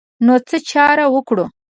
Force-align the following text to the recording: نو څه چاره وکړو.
نو 0.25 0.33
څه 0.47 0.57
چاره 0.71 1.05
وکړو. 1.13 1.45